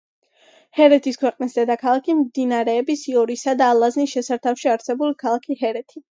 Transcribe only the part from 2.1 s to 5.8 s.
მდინარეების იორისა და ალაზნის შესართავში არსებული ქალაქი